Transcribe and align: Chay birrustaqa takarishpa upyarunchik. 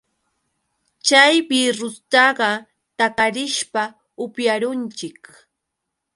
Chay 1.05 1.33
birrustaqa 1.49 2.49
takarishpa 2.97 3.83
upyarunchik. 4.23 5.21